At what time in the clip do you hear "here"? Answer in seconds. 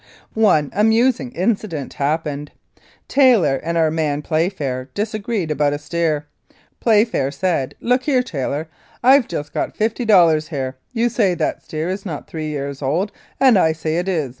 8.05-8.23, 10.47-10.75